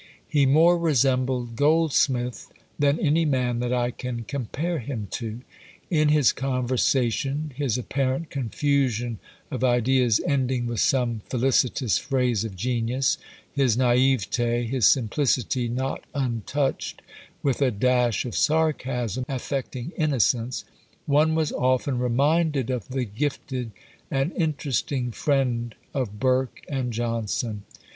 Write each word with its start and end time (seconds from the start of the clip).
He 0.27 0.47
more 0.47 0.79
resembled 0.79 1.55
Goldsmith 1.55 2.51
than 2.79 2.99
any 2.99 3.23
man 3.23 3.59
that 3.59 3.71
I 3.71 3.91
can 3.91 4.23
compare 4.23 4.79
him 4.79 5.07
to: 5.11 5.41
in 5.91 6.09
his 6.09 6.31
conversation, 6.31 7.51
his 7.55 7.77
apparent 7.77 8.31
confusion 8.31 9.19
of 9.51 9.63
ideas 9.63 10.19
ending 10.25 10.65
with 10.65 10.79
some 10.79 11.21
felicitous 11.29 11.99
phrase 11.99 12.43
of 12.43 12.55
genius, 12.55 13.19
his 13.53 13.77
naïveté, 13.77 14.67
his 14.67 14.87
simplicity 14.87 15.67
not 15.67 16.03
untouched 16.15 17.03
with 17.43 17.61
a 17.61 17.69
dash 17.69 18.25
of 18.25 18.35
sarcasm 18.35 19.23
affecting 19.29 19.91
innocence 19.95 20.65
one 21.05 21.35
was 21.35 21.51
often 21.51 21.99
reminded 21.99 22.71
of 22.71 22.87
the 22.87 23.05
gifted 23.05 23.69
and 24.09 24.31
interesting 24.33 25.11
friend 25.11 25.75
of 25.93 26.19
Burke 26.19 26.63
and 26.67 26.91
Johnson. 26.91 27.65